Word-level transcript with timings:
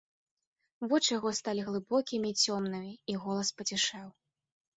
Вочы 0.93 1.09
яго 1.19 1.33
сталі 1.39 1.65
глыбокімі 1.67 2.27
і 2.33 2.39
цёмнымі, 2.47 2.91
і 3.15 3.19
голас 3.27 3.53
пацішэў. 3.61 4.07